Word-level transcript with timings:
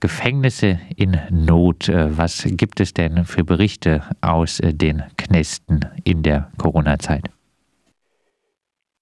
Gefängnisse 0.00 0.80
in 0.96 1.18
Not. 1.30 1.88
Äh, 1.88 2.16
was 2.16 2.44
gibt 2.56 2.80
es 2.80 2.94
denn 2.94 3.24
für 3.24 3.44
Berichte 3.44 4.02
aus 4.22 4.58
äh, 4.60 4.72
den 4.72 5.02
Knästen 5.18 5.80
in 6.04 6.22
der 6.22 6.50
Corona-Zeit? 6.58 7.24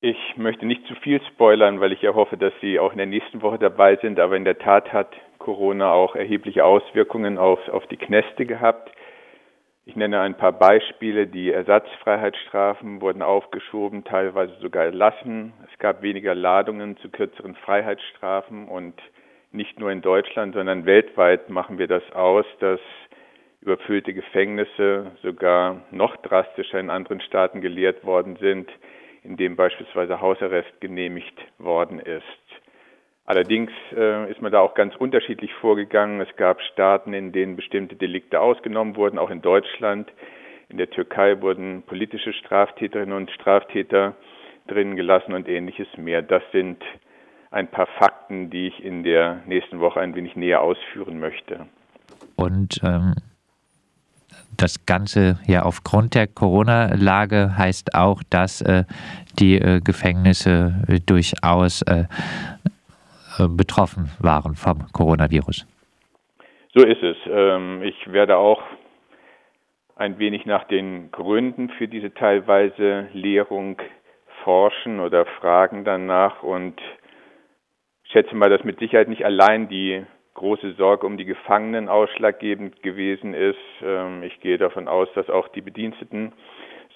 Ich 0.01 0.37
möchte 0.37 0.67
nicht 0.67 0.87
zu 0.87 0.95
viel 0.97 1.21
spoilern, 1.33 1.81
weil 1.81 1.93
ich 1.93 2.03
ja 2.03 2.15
hoffe, 2.15 2.37
dass 2.37 2.53
Sie 2.61 2.79
auch 2.79 2.93
in 2.93 2.99
der 2.99 3.07
nächsten 3.07 3.43
Woche 3.43 3.59
dabei 3.59 3.97
sind. 3.97 4.21
Aber 4.21 4.37
in 4.37 4.45
der 4.45 4.59
Tat 4.59 4.93
hat 4.93 5.13
Corona 5.39 5.93
auch 5.93 6.15
erhebliche 6.15 6.65
Auswirkungen 6.65 7.39
auf, 7.39 7.61
auf 7.69 7.87
die 7.87 7.97
Knäste 7.97 8.47
gehabt. 8.47 8.93
Ich 9.87 9.97
nenne 9.97 10.21
ein 10.21 10.37
paar 10.37 10.53
Beispiele. 10.53 11.27
Die 11.27 11.51
Ersatzfreiheitsstrafen 11.51 13.01
wurden 13.01 13.23
aufgeschoben, 13.23 14.05
teilweise 14.05 14.55
sogar 14.61 14.85
erlassen. 14.85 15.55
Es 15.73 15.79
gab 15.79 16.03
weniger 16.03 16.35
Ladungen 16.35 16.97
zu 16.99 17.09
kürzeren 17.09 17.55
Freiheitsstrafen 17.55 18.69
und 18.69 18.95
nicht 19.53 19.79
nur 19.79 19.91
in 19.91 20.03
Deutschland, 20.03 20.55
sondern 20.55 20.87
weltweit 20.87 21.51
machen 21.51 21.79
wir 21.79 21.87
das 21.87 22.03
aus, 22.13 22.47
dass 22.61 22.81
überfüllte 23.61 24.15
Gefängnisse 24.15 25.13
sogar 25.23 25.83
noch 25.91 26.17
drastischer 26.19 26.79
in 26.79 26.91
anderen 26.91 27.21
Staaten 27.21 27.61
gelehrt 27.61 28.05
worden 28.05 28.37
sind 28.37 28.71
in 29.29 29.37
dem 29.37 29.57
beispielsweise 29.57 30.21
Hausarrest 30.21 30.81
genehmigt 30.81 31.39
worden 31.59 32.01
ist. 32.01 32.23
Allerdings 33.27 33.71
äh, 33.95 34.31
ist 34.31 34.41
man 34.41 34.53
da 34.53 34.61
auch 34.61 34.75
ganz 34.75 34.97
unterschiedlich 34.97 35.53
vorgegangen. 35.55 36.21
Es 36.21 36.35
gab 36.37 36.63
Staaten, 36.63 37.13
in 37.13 37.31
denen 37.31 37.57
bestimmte 37.57 37.95
Delikte 37.95 38.41
ausgenommen 38.41 38.97
wurden, 38.97 39.19
auch 39.19 39.29
in 39.29 39.43
Deutschland. 39.43 40.11
In 40.71 40.79
der 40.79 40.89
Türkei 40.89 41.41
wurden 41.43 41.83
politische 41.83 42.33
Straftäterinnen 42.33 43.15
und 43.15 43.31
Straftäter 43.31 44.15
drin 44.67 44.97
gelassen 44.97 45.35
und 45.35 45.47
ähnliches 45.47 45.89
mehr. 45.99 46.23
Das 46.23 46.43
sind 46.53 46.83
ein 47.51 47.69
paar 47.69 47.87
Fakten, 47.99 48.51
die 48.51 48.69
ich 48.69 48.83
in 48.83 49.03
der 49.03 49.43
nächsten 49.47 49.81
Woche 49.81 50.01
ein 50.01 50.15
wenig 50.15 50.37
näher 50.37 50.61
ausführen 50.61 51.19
möchte. 51.19 51.67
Und 52.37 52.81
ähm, 52.83 53.15
das 54.57 54.87
Ganze 54.87 55.39
ja 55.47 55.63
aufgrund 55.63 56.15
der 56.15 56.27
Corona-Lage 56.27 57.57
heißt 57.57 57.95
auch, 57.95 58.23
dass 58.31 58.61
äh, 58.61 58.85
die 59.39 59.57
äh, 59.57 59.81
Gefängnisse 59.81 60.75
äh, 60.89 61.01
durchaus 61.01 61.83
äh, 61.83 62.05
äh, 63.39 63.49
betroffen 63.49 64.11
waren 64.19 64.55
vom 64.55 64.87
Coronavirus. 64.93 65.67
So 66.75 66.85
ist 66.85 67.03
es. 67.03 67.17
Ähm, 67.31 67.83
ich 67.83 68.13
werde 68.13 68.37
auch 68.37 68.63
ein 69.97 70.19
wenig 70.19 70.45
nach 70.47 70.65
den 70.65 71.11
Gründen 71.11 71.71
für 71.71 71.89
diese 71.89 72.13
teilweise 72.15 73.09
Leerung 73.13 73.81
forschen 74.45 75.01
oder 75.01 75.27
fragen 75.41 75.85
danach 75.85 76.43
und 76.43 76.81
schätze 78.09 78.35
mal, 78.35 78.51
dass 78.51 78.65
mit 78.65 78.79
Sicherheit 78.79 79.09
nicht 79.09 79.25
allein 79.25 79.69
die 79.69 80.05
große 80.35 80.75
Sorge 80.75 81.07
um 81.07 81.17
die 81.17 81.25
Gefangenen 81.25 81.89
ausschlaggebend 81.89 82.83
gewesen 82.83 83.35
ist. 83.35 83.59
Ähm, 83.83 84.23
ich 84.23 84.41
gehe 84.41 84.59
davon 84.59 84.89
aus, 84.89 85.09
dass 85.15 85.29
auch 85.29 85.49
die 85.49 85.61
Bediensteten 85.61 86.33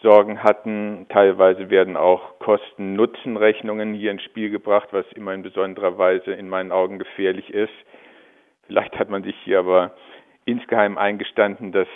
Sorgen 0.03 0.43
hatten. 0.43 1.07
Teilweise 1.09 1.71
werden 1.71 1.97
auch 1.97 2.39
Kosten-Nutzen-Rechnungen 2.41 3.95
hier 3.95 4.11
ins 4.11 4.23
Spiel 4.23 4.51
gebracht, 4.51 4.89
was 4.93 5.07
immer 5.15 5.33
in 5.33 5.43
besonderer 5.43 5.97
Weise 5.99 6.33
in 6.33 6.49
meinen 6.49 6.73
Augen 6.73 6.99
gefährlich 6.99 7.51
ist. 7.51 7.73
Vielleicht 8.67 8.99
hat 8.99 9.11
man 9.11 9.23
sich 9.23 9.37
hier 9.45 9.61
aber 9.61 9.93
insgeheim 10.45 10.99
eingestanden, 10.99 11.73
dass 11.73 11.89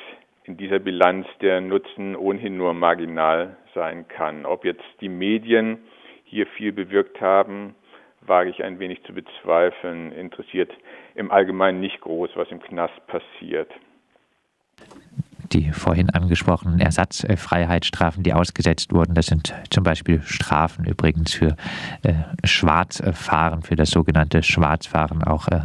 in 0.45 0.57
dieser 0.57 0.79
Bilanz 0.79 1.27
der 1.41 1.61
Nutzen 1.61 2.15
ohnehin 2.15 2.57
nur 2.57 2.75
marginal 2.75 3.57
sein 3.75 4.07
kann. 4.07 4.47
Ob 4.47 4.65
jetzt 4.65 4.85
die 5.01 5.09
Medien 5.09 5.79
hier 6.25 6.47
viel 6.47 6.73
bewirkt 6.73 7.21
haben, 7.21 7.75
wage 8.29 8.51
ich 8.51 8.63
ein 8.63 8.79
wenig 8.79 9.03
zu 9.05 9.13
bezweifeln, 9.13 10.13
interessiert 10.13 10.73
im 11.15 11.31
Allgemeinen 11.31 11.81
nicht 11.81 12.01
groß, 12.01 12.31
was 12.35 12.51
im 12.51 12.61
Knast 12.61 12.95
passiert. 13.07 13.71
Die 15.53 15.71
vorhin 15.73 16.11
angesprochenen 16.11 16.81
Ersatzfreiheitsstrafen, 16.81 18.23
die 18.25 18.33
ausgesetzt 18.33 18.93
wurden, 18.93 19.15
das 19.15 19.27
sind 19.27 19.55
zum 19.71 19.85
Beispiel 19.85 20.21
Strafen 20.23 20.85
übrigens 20.85 21.35
für 21.35 21.57
äh, 22.03 22.15
Schwarzfahren, 22.45 23.63
für 23.63 23.77
das 23.77 23.91
sogenannte 23.91 24.43
Schwarzfahren. 24.43 25.23
Auch 25.23 25.47
äh, 25.49 25.61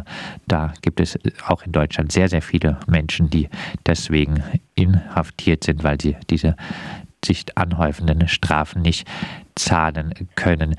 da 0.46 0.72
gibt 0.82 1.00
es 1.00 1.18
auch 1.46 1.64
in 1.64 1.72
Deutschland 1.72 2.12
sehr, 2.12 2.28
sehr 2.28 2.42
viele 2.42 2.78
Menschen, 2.86 3.28
die 3.28 3.48
deswegen 3.84 4.42
inhaftiert 4.76 5.64
sind, 5.64 5.82
weil 5.82 6.00
sie 6.00 6.16
diese 6.30 6.54
sich 7.24 7.44
anhäufenden 7.56 8.28
Strafen 8.28 8.82
nicht 8.82 9.08
zahlen 9.54 10.12
können. 10.36 10.76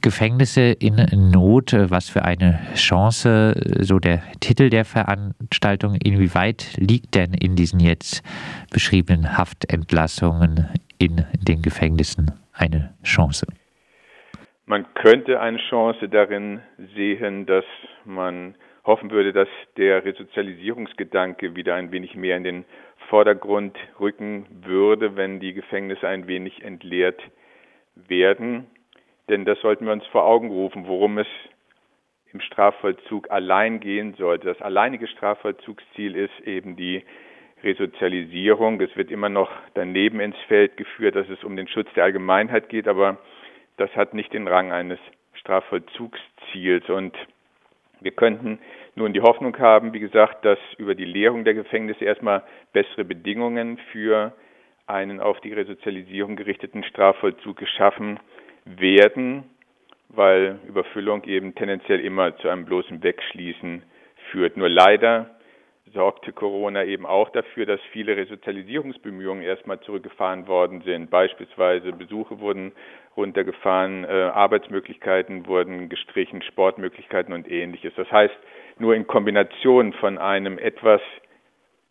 Gefängnisse 0.00 0.72
in 0.72 0.94
Not, 1.32 1.72
äh, 1.72 1.90
was 1.90 2.08
für 2.08 2.24
eine 2.24 2.60
Chance, 2.74 3.54
äh, 3.56 3.82
so 3.82 3.98
der 3.98 4.22
Titel 4.40 4.70
der 4.70 4.84
Veranstaltung. 4.84 5.96
Inwieweit 5.96 6.76
liegt 6.76 7.14
denn 7.16 7.34
in 7.34 7.56
diesen 7.56 7.80
jetzt 7.80 8.22
beschriebenen 8.70 9.36
Haftentlassungen 9.36 10.68
in 10.98 11.24
den 11.40 11.62
Gefängnissen 11.62 12.30
eine 12.52 12.94
Chance? 13.02 13.46
Man 14.66 14.86
könnte 14.94 15.40
eine 15.40 15.58
Chance 15.68 16.08
darin 16.08 16.60
sehen, 16.94 17.46
dass 17.46 17.64
man 18.04 18.54
hoffen 18.84 19.10
würde, 19.10 19.32
dass 19.32 19.48
der 19.76 20.04
Resozialisierungsgedanke 20.04 21.56
wieder 21.56 21.74
ein 21.74 21.90
wenig 21.90 22.14
mehr 22.14 22.36
in 22.36 22.44
den 22.44 22.64
Vordergrund 23.08 23.76
rücken 23.98 24.46
würde, 24.62 25.16
wenn 25.16 25.40
die 25.40 25.52
Gefängnisse 25.52 26.06
ein 26.06 26.26
wenig 26.28 26.62
entleert 26.62 27.20
werden. 27.94 28.66
Denn 29.32 29.46
das 29.46 29.58
sollten 29.62 29.86
wir 29.86 29.94
uns 29.94 30.04
vor 30.08 30.26
Augen 30.26 30.50
rufen, 30.50 30.86
worum 30.86 31.16
es 31.16 31.26
im 32.34 32.42
Strafvollzug 32.42 33.30
allein 33.30 33.80
gehen 33.80 34.12
sollte. 34.18 34.48
Das 34.48 34.60
alleinige 34.60 35.06
Strafvollzugsziel 35.06 36.16
ist 36.16 36.38
eben 36.44 36.76
die 36.76 37.02
Resozialisierung. 37.64 38.78
Es 38.82 38.94
wird 38.94 39.10
immer 39.10 39.30
noch 39.30 39.50
daneben 39.72 40.20
ins 40.20 40.36
Feld 40.48 40.76
geführt, 40.76 41.16
dass 41.16 41.30
es 41.30 41.44
um 41.44 41.56
den 41.56 41.66
Schutz 41.66 41.88
der 41.94 42.04
Allgemeinheit 42.04 42.68
geht, 42.68 42.86
aber 42.86 43.16
das 43.78 43.88
hat 43.96 44.12
nicht 44.12 44.34
den 44.34 44.46
Rang 44.46 44.70
eines 44.70 44.98
Strafvollzugsziels. 45.32 46.90
Und 46.90 47.16
wir 48.02 48.12
könnten 48.12 48.58
nun 48.96 49.14
die 49.14 49.22
Hoffnung 49.22 49.58
haben, 49.58 49.94
wie 49.94 50.00
gesagt, 50.00 50.44
dass 50.44 50.58
über 50.76 50.94
die 50.94 51.06
Leerung 51.06 51.44
der 51.44 51.54
Gefängnisse 51.54 52.04
erstmal 52.04 52.42
bessere 52.74 53.06
Bedingungen 53.06 53.78
für 53.92 54.34
einen 54.86 55.20
auf 55.20 55.40
die 55.40 55.54
Resozialisierung 55.54 56.36
gerichteten 56.36 56.84
Strafvollzug 56.84 57.56
geschaffen 57.56 58.20
werden, 58.64 59.44
weil 60.08 60.58
Überfüllung 60.66 61.24
eben 61.24 61.54
tendenziell 61.54 62.00
immer 62.00 62.36
zu 62.38 62.48
einem 62.48 62.64
bloßen 62.64 63.02
Wegschließen 63.02 63.82
führt. 64.30 64.56
Nur 64.56 64.68
leider 64.68 65.30
sorgte 65.92 66.32
Corona 66.32 66.84
eben 66.84 67.06
auch 67.06 67.30
dafür, 67.30 67.66
dass 67.66 67.80
viele 67.92 68.16
Resozialisierungsbemühungen 68.16 69.42
erstmal 69.42 69.80
zurückgefahren 69.80 70.46
worden 70.46 70.82
sind. 70.82 71.10
Beispielsweise 71.10 71.92
Besuche 71.92 72.40
wurden 72.40 72.72
runtergefahren, 73.16 74.04
äh, 74.04 74.08
Arbeitsmöglichkeiten 74.08 75.46
wurden 75.46 75.88
gestrichen, 75.88 76.42
Sportmöglichkeiten 76.42 77.34
und 77.34 77.50
ähnliches. 77.50 77.92
Das 77.96 78.10
heißt, 78.10 78.34
nur 78.78 78.94
in 78.94 79.06
Kombination 79.06 79.92
von 79.94 80.16
einem 80.18 80.58
etwas 80.58 81.02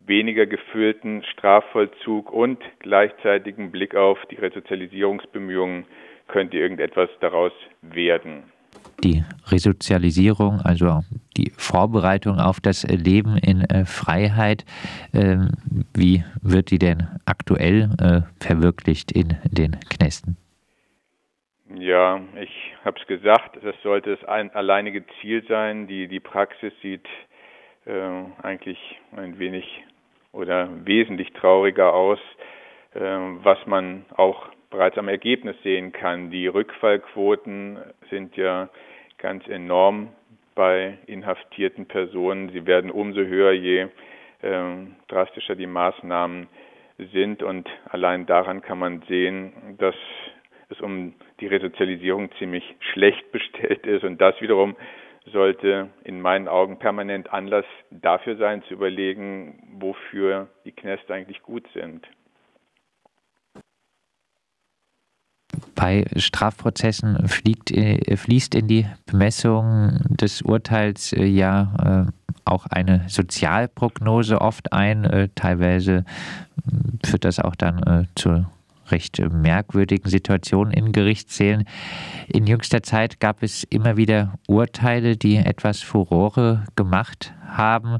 weniger 0.00 0.46
gefüllten 0.46 1.22
Strafvollzug 1.24 2.32
und 2.32 2.58
gleichzeitigen 2.80 3.70
Blick 3.70 3.94
auf 3.94 4.18
die 4.30 4.36
Resozialisierungsbemühungen 4.36 5.86
könnte 6.32 6.56
irgendetwas 6.56 7.10
daraus 7.20 7.52
werden. 7.82 8.42
Die 9.04 9.22
Resozialisierung, 9.48 10.60
also 10.64 11.00
die 11.36 11.52
Vorbereitung 11.56 12.38
auf 12.38 12.60
das 12.60 12.84
Leben 12.84 13.36
in 13.36 13.62
äh, 13.62 13.84
Freiheit, 13.84 14.64
äh, 15.12 15.36
wie 15.94 16.24
wird 16.40 16.70
die 16.70 16.78
denn 16.78 17.06
aktuell 17.26 17.90
äh, 18.00 18.20
verwirklicht 18.44 19.12
in 19.12 19.36
den 19.44 19.78
Knästen? 19.90 20.36
Ja, 21.74 22.20
ich 22.40 22.74
habe 22.84 22.98
es 23.00 23.06
gesagt, 23.06 23.58
das 23.62 23.74
sollte 23.82 24.16
das 24.16 24.24
ein 24.28 24.50
alleinige 24.54 25.04
Ziel 25.20 25.44
sein. 25.48 25.86
Die, 25.86 26.06
die 26.06 26.20
Praxis 26.20 26.72
sieht 26.82 27.06
äh, 27.86 28.24
eigentlich 28.42 28.78
ein 29.16 29.38
wenig 29.38 29.64
oder 30.32 30.68
wesentlich 30.84 31.32
trauriger 31.32 31.92
aus, 31.92 32.18
äh, 32.94 33.00
was 33.00 33.58
man 33.66 34.04
auch 34.16 34.48
bereits 34.72 34.98
am 34.98 35.08
Ergebnis 35.08 35.54
sehen 35.62 35.92
kann. 35.92 36.30
Die 36.30 36.48
Rückfallquoten 36.48 37.78
sind 38.10 38.36
ja 38.36 38.68
ganz 39.18 39.46
enorm 39.46 40.08
bei 40.54 40.98
inhaftierten 41.06 41.86
Personen. 41.86 42.50
Sie 42.50 42.66
werden 42.66 42.90
umso 42.90 43.20
höher, 43.20 43.52
je 43.52 43.86
äh, 44.42 44.62
drastischer 45.08 45.54
die 45.54 45.66
Maßnahmen 45.66 46.48
sind. 47.12 47.42
Und 47.42 47.68
allein 47.88 48.26
daran 48.26 48.62
kann 48.62 48.78
man 48.78 49.02
sehen, 49.08 49.76
dass 49.78 49.94
es 50.68 50.80
um 50.80 51.14
die 51.40 51.46
Resozialisierung 51.46 52.30
ziemlich 52.38 52.64
schlecht 52.92 53.30
bestellt 53.30 53.86
ist. 53.86 54.04
Und 54.04 54.20
das 54.20 54.40
wiederum 54.40 54.76
sollte 55.26 55.90
in 56.02 56.20
meinen 56.20 56.48
Augen 56.48 56.78
permanent 56.78 57.32
Anlass 57.32 57.66
dafür 57.90 58.36
sein, 58.36 58.62
zu 58.64 58.74
überlegen, 58.74 59.78
wofür 59.78 60.48
die 60.64 60.72
Knäste 60.72 61.14
eigentlich 61.14 61.42
gut 61.42 61.64
sind. 61.74 62.06
Bei 65.74 66.04
Strafprozessen 66.16 67.28
fliegt, 67.28 67.70
äh, 67.70 68.16
fließt 68.16 68.54
in 68.54 68.68
die 68.68 68.86
Bemessung 69.06 70.00
des 70.08 70.42
Urteils 70.42 71.12
äh, 71.12 71.24
ja 71.24 72.06
äh, 72.08 72.12
auch 72.44 72.66
eine 72.66 73.04
Sozialprognose 73.08 74.40
oft 74.40 74.72
ein. 74.72 75.30
Teilweise 75.36 76.04
führt 77.04 77.24
das 77.24 77.38
auch 77.38 77.54
dann 77.54 78.08
zu 78.16 78.44
recht 78.88 79.20
merkwürdigen 79.30 80.08
Situationen 80.08 80.72
in 80.72 80.92
Gerichtssälen. 80.92 81.64
In 82.28 82.46
jüngster 82.46 82.82
Zeit 82.82 83.20
gab 83.20 83.42
es 83.42 83.64
immer 83.64 83.96
wieder 83.96 84.38
Urteile, 84.48 85.16
die 85.16 85.36
etwas 85.36 85.80
Furore 85.80 86.64
gemacht 86.76 87.32
haben. 87.46 87.98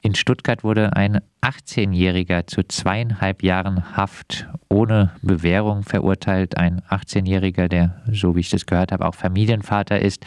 In 0.00 0.14
Stuttgart 0.14 0.64
wurde 0.64 0.94
ein 0.96 1.20
18-Jähriger 1.40 2.46
zu 2.46 2.62
zweieinhalb 2.62 3.42
Jahren 3.42 3.96
Haft 3.96 4.48
ohne 4.68 5.12
Bewährung 5.22 5.82
verurteilt. 5.82 6.56
Ein 6.58 6.80
18-Jähriger, 6.90 7.68
der, 7.68 8.02
so 8.10 8.36
wie 8.36 8.40
ich 8.40 8.50
das 8.50 8.66
gehört 8.66 8.92
habe, 8.92 9.06
auch 9.06 9.14
Familienvater 9.14 10.00
ist. 10.00 10.24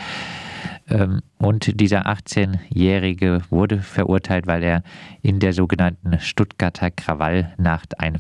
Ähm, 0.90 1.22
und 1.38 1.80
dieser 1.80 2.08
18-Jährige 2.08 3.42
wurde 3.50 3.80
verurteilt, 3.80 4.48
weil 4.48 4.64
er 4.64 4.84
in 5.22 5.40
der 5.40 5.54
sogenannten 5.54 6.20
Stuttgarter 6.20 6.92
Krawallnacht 6.92 8.00
ein 8.00 8.20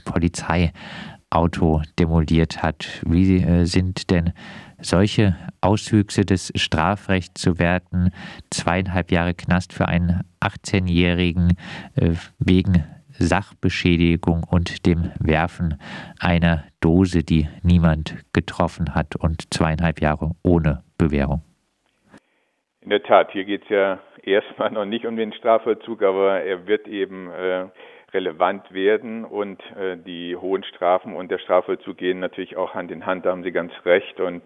Polizeiauto 1.29 1.81
demoliert 1.99 2.63
hat. 2.63 3.01
Wie 3.05 3.37
äh, 3.37 3.65
sind 3.65 4.11
denn 4.11 4.33
solche 4.79 5.35
Auswüchse 5.61 6.25
des 6.25 6.51
Strafrechts 6.55 7.41
zu 7.41 7.59
werten, 7.59 8.11
zweieinhalb 8.51 9.11
Jahre 9.11 9.33
Knast 9.33 9.73
für 9.73 9.87
einen 9.87 10.21
18-Jährigen 10.41 11.57
äh, 11.95 12.11
wegen 12.39 12.83
Sachbeschädigung 13.09 14.43
und 14.43 14.85
dem 14.85 15.11
Werfen 15.19 15.79
einer 16.19 16.65
Dose, 16.81 17.23
die 17.23 17.47
niemand 17.63 18.15
getroffen 18.33 18.93
hat 18.93 19.15
und 19.15 19.51
zweieinhalb 19.51 20.01
Jahre 20.01 20.31
ohne 20.43 20.83
Bewährung. 20.99 21.41
In 22.81 22.91
der 22.91 23.01
Tat, 23.01 23.31
hier 23.31 23.45
geht 23.45 23.63
es 23.63 23.69
ja 23.69 23.99
erstmal 24.21 24.71
noch 24.71 24.85
nicht 24.85 25.05
um 25.05 25.15
den 25.17 25.33
Strafvollzug, 25.33 26.03
aber 26.03 26.41
er 26.41 26.67
wird 26.67 26.87
eben 26.87 27.31
äh, 27.31 27.65
relevant 28.17 28.73
werden 28.73 29.23
und 29.23 29.61
äh, 29.77 29.95
die 29.95 30.35
hohen 30.35 30.63
Strafen 30.63 31.15
und 31.15 31.29
der 31.29 31.37
Strafvollzug 31.37 31.97
gehen 31.97 32.19
natürlich 32.19 32.57
auch 32.57 32.73
Hand 32.73 32.89
in 32.89 33.05
Hand, 33.05 33.25
da 33.25 33.31
haben 33.31 33.43
Sie 33.43 33.51
ganz 33.51 33.71
recht 33.85 34.19
und 34.19 34.43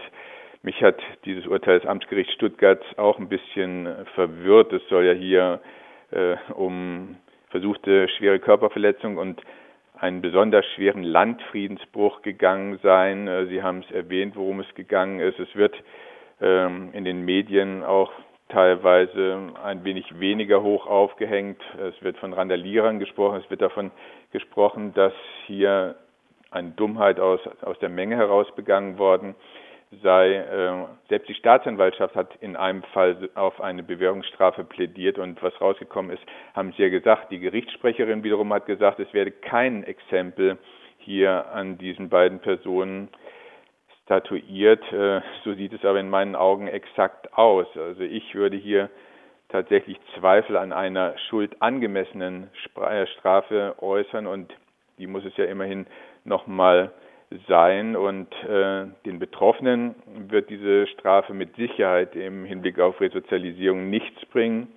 mich 0.62 0.84
hat 0.84 1.00
dieses 1.26 1.48
Urteil 1.48 1.80
des 1.80 1.88
Amtsgerichts 1.88 2.34
Stuttgart 2.34 2.84
auch 2.98 3.18
ein 3.18 3.30
bisschen 3.30 3.88
verwirrt. 4.14 4.74
Es 4.74 4.88
soll 4.90 5.06
ja 5.06 5.14
hier 5.14 5.62
äh, 6.12 6.36
um 6.54 7.16
versuchte 7.50 8.08
schwere 8.10 8.40
Körperverletzung 8.40 9.18
und 9.18 9.42
einen 9.98 10.22
besonders 10.22 10.66
schweren 10.76 11.04
Landfriedensbruch 11.04 12.22
gegangen 12.22 12.80
sein. 12.84 13.28
Äh, 13.28 13.46
Sie 13.48 13.64
haben 13.64 13.84
es 13.88 13.96
erwähnt, 13.96 14.36
worum 14.36 14.60
es 14.60 14.76
gegangen 14.76 15.20
ist. 15.20 15.40
Es 15.40 15.56
wird 15.56 15.76
ähm, 16.42 16.90
in 16.94 17.06
den 17.06 17.24
Medien 17.24 17.84
auch 17.84 18.12
teilweise 18.52 19.54
ein 19.64 19.84
wenig 19.84 20.20
weniger 20.20 20.62
hoch 20.62 20.88
aufgehängt. 20.88 21.62
Es 21.80 22.02
wird 22.02 22.18
von 22.18 22.34
Randalierern 22.34 23.00
gesprochen. 23.00 23.42
Es 23.44 23.50
wird 23.50 23.62
davon 23.62 23.92
gesprochen, 24.32 24.94
dass 24.94 25.14
hier 25.46 25.96
eine 26.52 26.72
Dummheit 26.72 27.20
aus, 27.20 27.40
aus 27.62 27.80
der 27.80 27.90
Menge 27.90 28.18
heraus 28.18 28.48
begangen 28.56 28.98
worden 28.98 29.36
sei. 30.04 30.36
Äh, 30.36 30.86
selbst 31.10 31.30
die 31.30 31.34
Staatsanwaltschaft 31.34 32.16
hat 32.16 32.36
in 32.42 32.56
einem 32.56 32.84
Fall 32.94 33.30
auf 33.36 33.60
eine 33.62 33.84
Bewährungsstrafe 33.84 34.64
plädiert 34.64 35.18
und 35.18 35.42
was 35.42 35.60
rausgekommen 35.60 36.12
ist, 36.12 36.24
haben 36.54 36.74
sie 36.76 36.84
ja 36.84 36.90
gesagt. 36.90 37.32
Die 37.32 37.40
Gerichtssprecherin 37.40 38.24
wiederum 38.24 38.54
hat 38.54 38.66
gesagt, 38.66 39.00
es 39.00 39.14
werde 39.14 39.32
kein 39.32 39.84
Exempel 39.84 40.58
hier 40.98 41.48
an 41.52 41.78
diesen 41.78 42.10
beiden 42.10 42.40
Personen 42.40 43.10
statuiert. 44.12 44.84
Äh, 44.92 45.22
so 45.46 45.54
sieht 45.54 45.72
es 45.72 45.86
aber 45.86 46.00
in 46.00 46.10
meinen 46.10 46.36
Augen 46.36 46.68
exakt 46.68 47.34
aus. 47.38 47.68
Also 47.78 48.02
ich 48.02 48.36
würde 48.36 48.58
hier 48.58 48.90
tatsächlich 49.48 49.98
Zweifel 50.20 50.58
an 50.58 50.74
einer 50.74 51.18
schuldangemessenen 51.30 52.50
äh, 52.76 53.08
Strafe 53.08 53.76
äußern 53.80 54.28
und 54.28 54.54
die 54.98 55.08
muss 55.08 55.24
es 55.24 55.36
ja 55.38 55.46
immerhin 55.46 55.88
nochmal 56.26 56.92
sein 57.48 57.96
und 57.96 58.28
äh, 58.44 58.88
den 59.06 59.20
Betroffenen 59.20 59.96
wird 60.28 60.50
diese 60.50 60.88
Strafe 60.88 61.34
mit 61.34 61.56
Sicherheit 61.56 62.14
im 62.14 62.44
Hinblick 62.44 62.80
auf 62.80 63.00
Resozialisierung 63.00 63.90
nichts 63.90 64.26
bringen. 64.26 64.68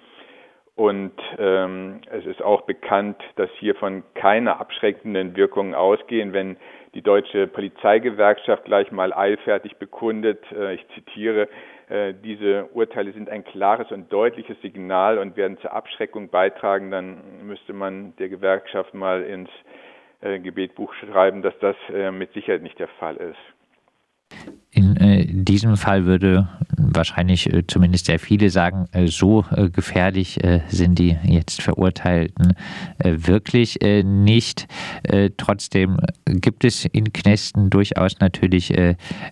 Und 0.77 1.13
ähm, 1.39 2.01
es 2.11 2.27
ist 2.27 2.43
auch 2.43 2.63
bekannt, 2.63 3.17
dass 3.37 3.49
hiervon 3.61 4.03
keine 4.15 4.59
abschreckenden 4.59 5.37
Wirkungen 5.37 5.73
ausgehen, 5.73 6.33
wenn 6.33 6.57
die 6.95 7.03
deutsche 7.03 7.47
Polizeigewerkschaft 7.47 8.65
gleich 8.65 8.91
mal 8.91 9.13
eilfertig 9.13 9.77
bekundet, 9.77 10.41
äh, 10.51 10.75
ich 10.75 10.85
zitiere, 10.95 11.49
äh, 11.89 12.13
diese 12.25 12.65
Urteile 12.73 13.13
sind 13.13 13.29
ein 13.29 13.45
klares 13.45 13.93
und 13.93 14.13
deutliches 14.13 14.61
Signal 14.63 15.19
und 15.19 15.37
werden 15.37 15.59
zur 15.59 15.73
Abschreckung 15.73 16.29
beitragen, 16.29 16.91
dann 16.91 17.19
müsste 17.47 17.73
man 17.73 18.17
der 18.17 18.29
Gewerkschaft 18.29 18.95
mal 18.95 19.23
ins 19.23 19.51
äh, 20.23 20.41
Gebetbuch 20.41 20.93
schreiben, 20.95 21.43
dass 21.43 21.55
das 21.61 21.77
äh, 21.93 22.11
mit 22.11 22.33
Sicherheit 22.33 22.63
nicht 22.63 22.79
der 22.81 22.89
Fall 22.89 23.17
ist. 23.17 24.45
In 24.73 24.97
äh, 24.97 25.25
diesem 25.29 25.77
Fall 25.77 26.07
würde 26.07 26.49
wahrscheinlich 26.93 27.53
äh, 27.53 27.67
zumindest 27.67 28.07
sehr 28.07 28.19
viele 28.19 28.51
sagen, 28.51 28.87
äh, 28.93 29.07
so 29.07 29.45
äh, 29.55 29.71
gefährlich 29.71 30.39
sind 30.69 30.99
die 30.99 31.17
jetzt 31.25 31.63
Verurteilten 31.63 32.55
wirklich 32.99 33.79
nicht. 34.05 34.67
trotzdem 35.37 35.99
gibt 36.27 36.65
es 36.65 36.85
in 36.85 37.13
Knästen 37.13 37.71
durchaus 37.71 38.19
natürlich 38.21 38.73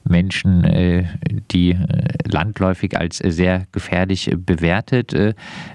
Menschen, 0.04 1.06
die 1.50 1.76
landläufig 2.25 2.99
als 2.99 3.19
sehr 3.19 3.66
gefährlich 3.72 4.31
bewertet 4.37 5.12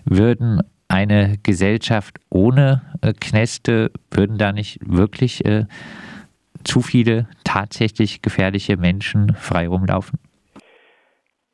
würden 0.06 0.62
eine 0.88 1.38
Gesellschaft 1.44 2.20
ohne 2.30 2.82
Knäste, 3.20 3.92
würden 4.12 4.38
da 4.38 4.52
nicht 4.52 4.80
wirklich 4.86 5.44
zu 6.64 6.82
viele 6.82 7.28
tatsächlich 7.44 8.22
gefährliche 8.22 8.78
Menschen 8.78 9.36
frei 9.36 9.68
rumlaufen? 9.68 10.20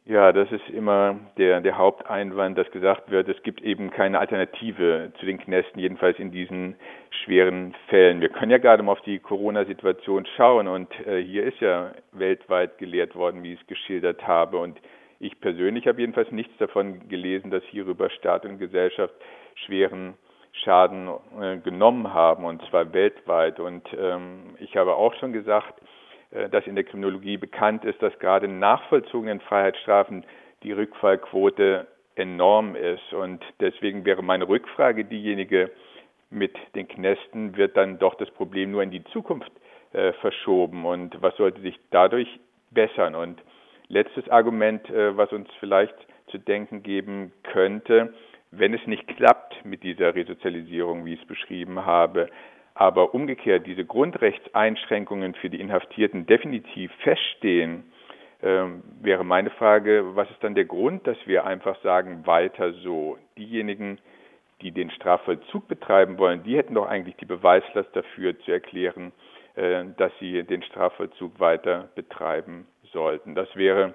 Ja, 0.05 0.33
das 0.33 0.51
ist 0.51 0.69
immer 0.69 1.17
der, 1.38 1.61
der 1.61 1.77
Haupteinwand, 1.77 2.57
dass 2.57 2.69
gesagt 2.71 3.09
wird, 3.09 3.29
es 3.29 3.41
gibt 3.44 3.61
eben 3.61 3.89
keine 3.89 4.19
Alternative 4.19 5.13
zu 5.17 5.25
den 5.25 5.38
Knästen, 5.38 5.79
jedenfalls 5.79 6.19
in 6.19 6.29
diesen 6.29 6.75
schweren 7.23 7.73
Fällen. 7.88 8.19
Wir 8.19 8.27
können 8.27 8.51
ja 8.51 8.57
gerade 8.57 8.83
mal 8.83 8.91
auf 8.91 9.01
die 9.01 9.19
Corona-Situation 9.19 10.25
schauen 10.35 10.67
und 10.67 10.89
äh, 11.07 11.23
hier 11.23 11.45
ist 11.45 11.61
ja 11.61 11.94
weltweit 12.11 12.77
gelehrt 12.79 13.15
worden, 13.15 13.44
wie 13.44 13.53
ich 13.53 13.61
es 13.61 13.67
geschildert 13.67 14.27
habe. 14.27 14.57
Und 14.57 14.77
ich 15.21 15.39
persönlich 15.39 15.88
habe 15.88 16.01
jedenfalls 16.01 16.31
nichts 16.31 16.57
davon 16.57 17.07
gelesen, 17.07 17.50
dass 17.50 17.63
hierüber 17.63 18.09
Staat 18.09 18.45
und 18.45 18.59
Gesellschaft 18.59 19.13
schweren 19.55 20.15
Schaden 20.51 21.07
äh, 21.39 21.57
genommen 21.60 22.13
haben, 22.13 22.43
und 22.43 22.62
zwar 22.69 22.93
weltweit. 22.93 23.57
Und 23.62 23.88
ähm, 23.98 24.55
ich 24.60 24.75
habe 24.75 24.95
auch 24.95 25.13
schon 25.15 25.31
gesagt, 25.31 25.79
äh, 26.33 26.49
dass 26.49 26.67
in 26.67 26.75
der 26.75 26.83
Kriminologie 26.83 27.37
bekannt 27.37 27.85
ist, 27.85 28.01
dass 28.01 28.17
gerade 28.19 28.47
nachvollzogenen 28.47 29.39
Freiheitsstrafen 29.41 30.25
die 30.63 30.71
Rückfallquote 30.71 31.87
enorm 32.15 32.75
ist. 32.75 33.13
Und 33.13 33.43
deswegen 33.59 34.05
wäre 34.05 34.23
meine 34.23 34.47
Rückfrage 34.47 35.05
diejenige, 35.05 35.71
mit 36.29 36.55
den 36.75 36.87
Knästen 36.87 37.55
wird 37.55 37.77
dann 37.77 37.99
doch 37.99 38.15
das 38.15 38.29
Problem 38.31 38.71
nur 38.71 38.81
in 38.81 38.91
die 38.91 39.03
Zukunft 39.05 39.51
äh, 39.93 40.13
verschoben. 40.13 40.85
Und 40.85 41.21
was 41.21 41.35
sollte 41.37 41.61
sich 41.61 41.79
dadurch 41.91 42.39
bessern? 42.71 43.13
Und 43.15 43.41
letztes 43.87 44.27
Argument, 44.29 44.89
äh, 44.89 45.15
was 45.15 45.31
uns 45.31 45.47
vielleicht 45.59 45.95
zu 46.27 46.39
denken 46.39 46.81
geben 46.81 47.31
könnte, 47.43 48.13
wenn 48.49 48.73
es 48.73 48.85
nicht 48.87 49.07
klappt 49.07 49.65
mit 49.65 49.83
dieser 49.83 50.15
Resozialisierung, 50.15 51.05
wie 51.05 51.13
ich 51.13 51.21
es 51.21 51.27
beschrieben 51.27 51.85
habe, 51.85 52.29
aber 52.75 53.13
umgekehrt 53.13 53.68
diese 53.68 53.86
Grundrechtseinschränkungen 53.86 55.36
für 55.36 55.50
die 55.50 55.60
Inhaftierten 55.60 56.25
definitiv 56.25 56.92
feststehen, 57.03 57.84
ähm, 58.42 58.84
wäre 59.01 59.24
meine 59.24 59.51
Frage, 59.51 60.15
was 60.15 60.30
ist 60.30 60.44
dann 60.44 60.56
der 60.56 60.65
Grund, 60.65 61.08
dass 61.08 61.18
wir 61.25 61.46
einfach 61.46 61.82
sagen, 61.82 62.25
weiter 62.25 62.74
so? 62.74 63.18
Diejenigen, 63.38 64.00
die 64.62 64.72
den 64.72 64.92
Strafvollzug 64.92 65.68
betreiben 65.68 66.18
wollen, 66.18 66.44
die 66.44 66.58
hätten 66.58 66.75
doch 66.75 66.88
eigentlich 66.88 67.15
die 67.18 67.25
Beweislast 67.25 67.89
dafür 67.94 68.38
zu 68.39 68.51
erklären, 68.51 69.12
äh, 69.56 69.86
dass 69.98 70.12
sie 70.20 70.44
den 70.44 70.63
Strafvollzug 70.63 71.39
weiter 71.39 71.89
betreiben 71.96 72.68
sollten. 72.92 73.36
Das 73.36 73.53
wäre 73.56 73.94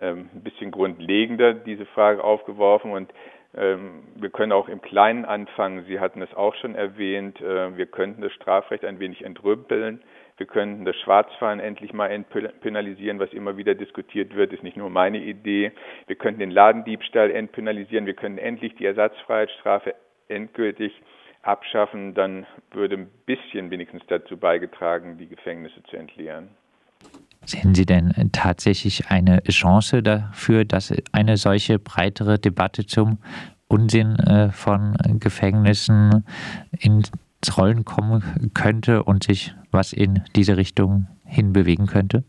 ähm, 0.00 0.30
ein 0.34 0.42
bisschen 0.42 0.70
grundlegender 0.70 1.54
diese 1.54 1.86
Frage 1.86 2.22
aufgeworfen 2.22 2.92
und 2.92 3.12
wir 3.54 4.30
können 4.30 4.52
auch 4.52 4.68
im 4.68 4.80
Kleinen 4.80 5.24
anfangen. 5.26 5.84
Sie 5.84 6.00
hatten 6.00 6.22
es 6.22 6.32
auch 6.34 6.54
schon 6.54 6.74
erwähnt. 6.74 7.40
Äh, 7.40 7.76
wir 7.76 7.86
könnten 7.86 8.22
das 8.22 8.32
Strafrecht 8.32 8.84
ein 8.84 8.98
wenig 8.98 9.24
entrümpeln. 9.24 10.02
Wir 10.38 10.46
könnten 10.46 10.86
das 10.86 10.96
Schwarzfahren 10.96 11.60
endlich 11.60 11.92
mal 11.92 12.08
entpenalisieren, 12.08 13.18
was 13.18 13.32
immer 13.32 13.58
wieder 13.58 13.74
diskutiert 13.74 14.34
wird, 14.34 14.52
ist 14.52 14.62
nicht 14.62 14.78
nur 14.78 14.88
meine 14.88 15.18
Idee. 15.18 15.72
Wir 16.06 16.16
könnten 16.16 16.40
den 16.40 16.50
Ladendiebstahl 16.50 17.30
entpenalisieren. 17.30 18.06
Wir 18.06 18.14
können 18.14 18.38
endlich 18.38 18.74
die 18.76 18.86
Ersatzfreiheitsstrafe 18.86 19.94
endgültig 20.28 21.00
abschaffen. 21.42 22.14
Dann 22.14 22.46
würde 22.70 22.96
ein 22.96 23.10
bisschen 23.26 23.70
wenigstens 23.70 24.02
dazu 24.08 24.38
beigetragen, 24.38 25.18
die 25.18 25.28
Gefängnisse 25.28 25.82
zu 25.84 25.96
entleeren. 25.96 26.48
Sehen 27.44 27.74
Sie 27.74 27.86
denn 27.86 28.30
tatsächlich 28.32 29.10
eine 29.10 29.42
Chance 29.44 30.02
dafür, 30.02 30.64
dass 30.64 30.94
eine 31.12 31.36
solche 31.36 31.78
breitere 31.78 32.38
Debatte 32.38 32.86
zum 32.86 33.18
Unsinn 33.68 34.16
äh, 34.16 34.50
von 34.50 34.96
Gefängnissen 35.18 36.24
ins 36.78 37.10
Rollen 37.56 37.84
kommen 37.84 38.50
könnte 38.54 39.02
und 39.02 39.24
sich 39.24 39.54
was 39.72 39.92
in 39.92 40.22
diese 40.36 40.56
Richtung 40.56 41.08
hinbewegen 41.26 41.86
könnte? 41.86 42.24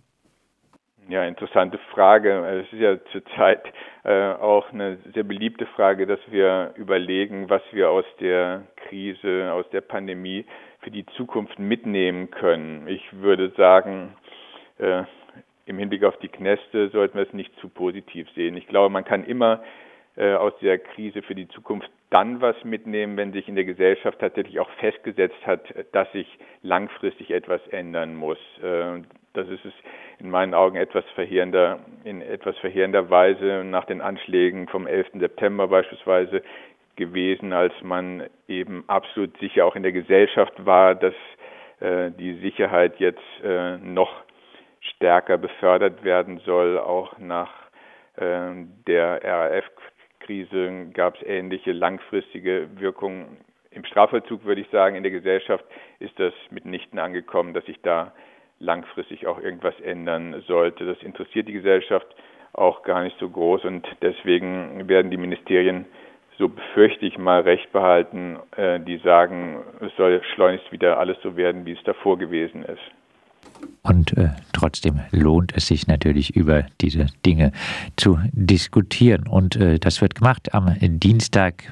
Ja, 1.10 1.25
interessante 1.25 1.77
Frage. 1.93 2.63
Es 2.65 2.74
ist 2.74 2.79
ja 2.79 2.98
zurzeit 3.12 3.62
äh, 4.03 4.32
auch 4.34 4.72
eine 4.72 4.98
sehr 5.13 5.24
beliebte 5.24 5.65
Frage, 5.65 6.08
dass 6.08 6.20
wir 6.29 6.74
überlegen, 6.75 7.50
was 7.50 7.62
wir 7.72 7.89
aus 7.89 8.05
der 8.20 8.63
Krise, 8.88 9.51
aus 9.51 9.70
der 9.72 9.82
Pandemie 9.82 10.46
für 10.79 10.91
die 10.91 11.05
Zukunft 11.17 11.60
mitnehmen 11.60 12.32
können. 12.32 12.88
Ich 12.88 13.03
würde 13.12 13.51
sagen, 13.58 14.15
äh, 14.84 15.04
im 15.66 15.78
Hinblick 15.78 16.04
auf 16.04 16.18
die 16.18 16.28
Kneste 16.30 16.90
sollten 16.90 17.18
wir 17.18 17.25
es 17.25 17.34
nicht 17.34 17.56
zu 17.60 17.70
positiv 17.70 18.30
sehen. 18.36 18.58
Ich 18.58 18.68
glaube, 18.68 18.92
man 18.92 19.06
kann 19.06 19.24
immer 19.24 19.63
äh, 20.16 20.34
aus 20.34 20.54
der 20.62 20.78
Krise 20.78 21.22
für 21.22 21.36
die 21.36 21.48
Zukunft 21.48 21.90
dann 22.10 22.42
was 22.42 22.56
mitnehmen, 22.63 23.18
wenn 23.18 23.34
sich 23.34 23.48
in 23.48 23.56
der 23.56 23.63
Gesellschaft 23.63 24.20
tatsächlich 24.20 24.60
auch 24.60 24.70
festgesetzt 24.80 25.48
hat, 25.48 25.62
dass 25.94 26.12
sich 26.12 26.28
langfristig 26.62 27.32
etwas 27.32 27.66
ändern 27.70 28.16
muss. 28.16 28.38
Äh, 28.62 29.02
das 29.34 29.48
ist 29.48 29.66
es 29.66 29.74
in 30.20 30.30
meinen 30.30 30.54
Augen 30.54 30.75
etwas 30.75 31.06
verheerender, 31.16 31.80
in 32.04 32.22
etwas 32.22 32.56
verheerender 32.60 33.10
Weise 33.10 33.63
nach 33.63 33.86
den 33.86 34.02
Anschlägen 34.02 34.68
vom 34.68 34.86
11. 34.86 35.08
September 35.16 35.68
beispielsweise 35.68 36.44
gewesen, 36.96 37.52
als 37.52 37.74
man 37.82 38.28
eben 38.48 38.84
absolut 38.86 39.36
sicher 39.40 39.66
auch 39.66 39.75
in 39.75 39.82
der 39.82 39.94
Gesellschaft 39.94 40.54
war, 40.63 40.94
dass 40.94 41.16
äh, 41.80 42.12
die 42.12 42.36
Sicherheit 42.36 43.00
jetzt 43.00 43.24
noch 43.82 44.24
stärker 44.96 45.38
befördert 45.38 46.04
werden 46.04 46.40
soll, 46.40 46.78
auch 46.78 47.18
nach 47.18 47.52
äh, 48.16 48.52
der 48.88 49.22
RAF-Krise 49.24 50.90
gab 50.94 51.16
es 51.16 51.28
ähnliche 51.28 51.72
langfristige 51.72 52.68
Wirkungen. 52.75 53.38
Im 53.72 53.86
Strafvollzug 53.86 54.46
würde 54.46 54.62
ich 54.62 54.70
sagen, 54.70 54.96
in 54.96 55.04
der 55.04 55.12
Gesellschaft 55.12 55.66
ist 56.00 56.18
das 56.20 56.34
mitnichten 56.52 57.00
angekommen, 57.00 57.54
dass 57.54 57.66
sich 57.66 57.82
da 57.82 58.13
langfristig 58.60 59.28
auch 59.28 59.40
irgendwas 59.40 59.80
ändern 59.82 60.44
sollte. 60.48 60.86
Das 60.86 61.02
interessiert 61.02 61.48
die 61.48 61.54
Gesellschaft 61.54 62.08
auch 62.54 62.84
gar 62.84 63.04
nicht 63.04 63.18
so 63.20 63.30
groß 63.30 63.66
und 63.66 63.88
deswegen 64.02 64.88
werden 64.88 65.10
die 65.10 65.18
Ministerien, 65.18 65.86
so 66.38 66.50
befürchte 66.50 67.06
ich 67.06 67.18
mal, 67.18 67.42
recht 67.42 67.72
behalten, 67.72 68.40
äh, 68.56 68.80
die 68.80 68.98
sagen, 68.98 69.63
es 69.82 69.96
soll 69.98 70.22
schleunigst 70.36 70.72
wieder 70.72 71.00
alles 71.00 71.18
so 71.24 71.36
werden, 71.36 71.66
wie 71.66 71.74
es 71.74 71.84
davor 71.84 72.18
gewesen 72.18 72.63
ist. 72.63 72.82
Und 73.86 74.16
äh, 74.18 74.30
trotzdem 74.54 75.02
lohnt 75.12 75.54
es 75.56 75.68
sich 75.68 75.88
natürlich 75.88 76.36
über 76.38 76.66
diese 76.80 77.08
Dinge 77.25 77.52
zu 77.98 78.18
diskutieren. 78.32 79.28
Und 79.28 79.58
äh, 79.58 79.78
das 79.78 80.00
wird 80.00 80.16
gemacht 80.16 80.54
am 80.54 80.74
Dienstag 80.80 81.66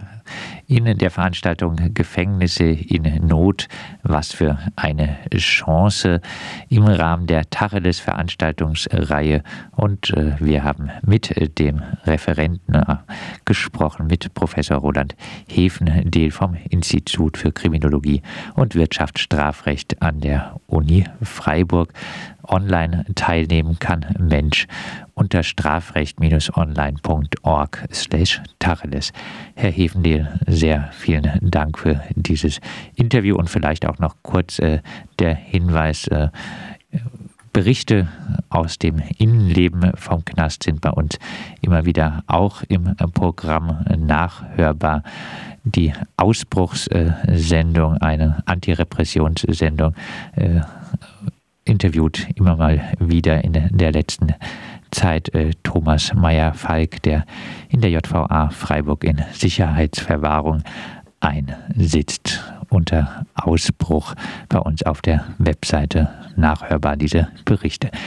in 0.68 0.98
der 0.98 1.12
Veranstaltung 1.12 1.76
Gefängnisse 1.94 2.64
in 2.66 3.28
Not. 3.28 3.68
Was 4.04 4.34
für 4.34 4.58
eine 4.76 5.18
Chance 5.36 6.22
im 6.70 6.84
Rahmen 6.84 7.28
der 7.28 7.50
Tacheles 7.50 8.00
Veranstaltungsreihe. 8.00 9.44
Und 9.72 10.12
äh, 10.12 10.36
wir 10.40 10.64
haben 10.64 10.90
mit 11.06 11.60
dem 11.60 11.82
Referenten 12.06 12.76
äh, 12.76 12.96
gesprochen, 13.46 14.08
mit 14.08 14.34
Professor 14.34 14.78
Roland 14.78 15.16
Hefendehl 15.48 16.32
vom 16.32 16.56
Institut 16.70 17.38
für 17.38 17.52
Kriminologie 17.52 18.22
und 18.56 18.76
Wirtschaftsstrafrecht 18.76 20.02
an 20.02 20.22
der 20.22 20.60
Uni 20.68 21.06
Freiburg 21.22 21.94
online 22.48 23.06
teilnehmen 23.16 23.80
kann 23.80 24.06
Mensch 24.20 24.68
unter 25.14 25.44
strafrecht-online.org 25.44 27.88
slash 27.92 28.42
Tacheles. 28.60 29.12
Herr 29.56 29.72
Hefendehl, 29.72 30.40
sehr 30.48 30.90
vielen 30.92 31.30
Dank 31.42 31.80
für 31.80 32.02
dieses 32.16 32.62
Interview 32.96 33.36
und 33.36 33.50
vielleicht 33.50 33.86
auch 33.86 34.00
noch 34.00 34.16
kurz 34.24 34.60
äh, 34.60 34.80
der 35.20 35.36
Hinweis, 35.36 36.08
äh, 36.08 36.30
Berichte 37.54 38.08
aus 38.50 38.80
dem 38.80 39.02
Innenleben 39.18 39.92
vom 39.96 40.24
Knast 40.24 40.64
sind 40.64 40.80
bei 40.80 40.90
uns 40.90 41.20
immer 41.62 41.86
wieder 41.86 42.24
auch 42.28 42.64
im 42.70 42.96
Programm 43.14 43.86
nachhörbar. 43.98 45.04
Die 45.64 45.94
Ausbruchssendung, 46.16 47.98
eine 47.98 48.42
Antirepressionssendung, 48.46 49.94
äh, 50.36 50.62
interviewt 51.72 52.28
immer 52.36 52.58
mal 52.58 52.82
wieder 53.00 53.44
in 53.44 53.54
der 53.54 53.92
letzten 53.92 54.36
Zeit 54.92 55.34
äh, 55.34 55.52
Thomas 55.64 56.14
Meyer-Falk, 56.14 57.02
der 57.04 57.26
in 57.70 57.82
der 57.82 57.90
JVA 57.90 58.50
Freiburg 58.50 59.04
in 59.06 59.22
Sicherheitsverwahrung 59.32 60.64
einsitzt. 61.22 62.44
Unter 62.70 63.26
Ausbruch 63.36 64.16
bei 64.48 64.58
uns 64.58 64.84
auf 64.84 65.02
der 65.02 65.26
Webseite 65.38 66.08
nachhörbar 66.38 66.96
diese 66.96 67.28
Berichte. 67.44 67.92